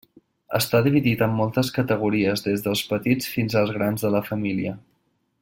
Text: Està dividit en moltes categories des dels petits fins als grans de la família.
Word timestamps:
Està 0.59 0.79
dividit 0.85 1.21
en 1.25 1.35
moltes 1.41 1.69
categories 1.75 2.43
des 2.47 2.65
dels 2.69 2.83
petits 2.95 3.31
fins 3.35 3.59
als 3.63 3.75
grans 3.77 4.07
de 4.09 4.13
la 4.17 4.25
família. 4.33 4.75